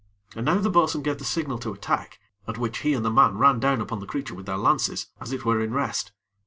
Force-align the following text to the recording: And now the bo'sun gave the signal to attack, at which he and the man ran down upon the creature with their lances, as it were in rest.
And 0.35 0.47
now 0.47 0.57
the 0.57 0.71
bo'sun 0.71 1.03
gave 1.03 1.19
the 1.19 1.23
signal 1.23 1.59
to 1.59 1.71
attack, 1.73 2.19
at 2.47 2.57
which 2.57 2.79
he 2.79 2.95
and 2.95 3.05
the 3.05 3.11
man 3.11 3.37
ran 3.37 3.59
down 3.59 3.81
upon 3.81 3.99
the 3.99 4.07
creature 4.07 4.33
with 4.33 4.47
their 4.47 4.57
lances, 4.57 5.11
as 5.19 5.31
it 5.31 5.45
were 5.45 5.61
in 5.61 5.75
rest. 5.75 6.11